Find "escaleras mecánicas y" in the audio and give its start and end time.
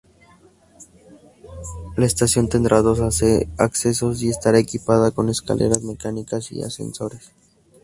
5.29-6.63